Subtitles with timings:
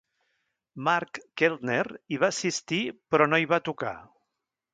[0.87, 1.83] Mark Keltner
[2.15, 2.81] hi va assistir,
[3.13, 3.95] però no hi va tocar.